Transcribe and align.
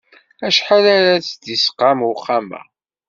Acḥal 0.47 0.85
ara 0.95 1.13
s-d-isqam 1.27 1.99
uxxam-a? 2.09 2.61